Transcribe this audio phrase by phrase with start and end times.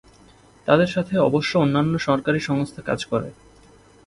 [0.67, 3.29] তাদের সাথে অবশ্য অন্যান্য সরকারি সংস্থা কাজ করে।